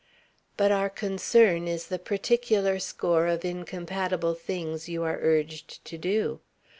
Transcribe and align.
"But 0.57 0.71
our 0.71 0.89
concern 0.89 1.67
is 1.67 1.85
the 1.85 1.99
particular 1.99 2.79
score 2.79 3.27
of 3.27 3.45
incompatible 3.45 4.33
things 4.33 4.89
you 4.89 5.03
are 5.03 5.19
urged 5.21 5.85
to 5.85 5.95
do. 5.95 6.39